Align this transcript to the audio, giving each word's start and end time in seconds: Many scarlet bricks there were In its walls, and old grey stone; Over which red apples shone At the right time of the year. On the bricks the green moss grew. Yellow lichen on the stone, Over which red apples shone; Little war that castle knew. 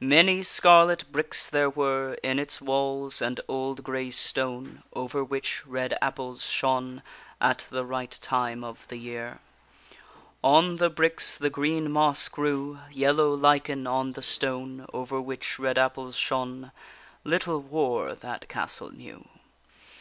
Many 0.00 0.42
scarlet 0.42 1.04
bricks 1.12 1.48
there 1.48 1.70
were 1.70 2.14
In 2.14 2.40
its 2.40 2.60
walls, 2.60 3.22
and 3.22 3.40
old 3.46 3.84
grey 3.84 4.10
stone; 4.10 4.82
Over 4.92 5.22
which 5.22 5.64
red 5.64 5.96
apples 6.02 6.42
shone 6.44 7.04
At 7.40 7.64
the 7.70 7.84
right 7.84 8.10
time 8.20 8.64
of 8.64 8.88
the 8.88 8.96
year. 8.96 9.38
On 10.42 10.78
the 10.78 10.90
bricks 10.90 11.38
the 11.38 11.50
green 11.50 11.92
moss 11.92 12.26
grew. 12.26 12.80
Yellow 12.90 13.32
lichen 13.32 13.86
on 13.86 14.14
the 14.14 14.22
stone, 14.24 14.86
Over 14.92 15.20
which 15.20 15.56
red 15.56 15.78
apples 15.78 16.16
shone; 16.16 16.72
Little 17.22 17.60
war 17.62 18.16
that 18.16 18.48
castle 18.48 18.90
knew. 18.90 19.28